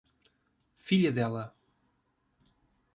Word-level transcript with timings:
Filha 0.73 1.11
dela 1.11 1.53